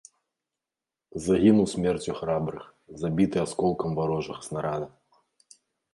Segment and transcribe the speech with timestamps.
[1.25, 2.65] Загінуў смерцю храбрых,
[3.03, 4.87] забіты асколкам варожага снарада.